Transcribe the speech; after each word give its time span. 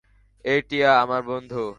এ 0.45 0.55
টিয়া, 0.69 0.91
আমার 1.01 1.21
বন্ধু। 1.23 1.63